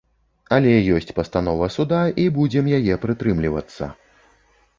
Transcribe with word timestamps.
Але 0.55 0.71
ёсць 0.95 1.11
пастанова 1.19 1.67
суда, 1.75 1.99
і 2.25 2.25
будзем 2.39 2.65
яе 2.79 2.95
прытрымлівацца. 3.05 3.83